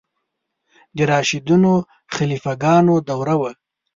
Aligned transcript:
د 0.95 0.97
راشدینو 1.11 1.73
خلیفه 2.15 2.53
ګانو 2.63 2.95
دوره 3.09 3.35
وه. 3.41 3.51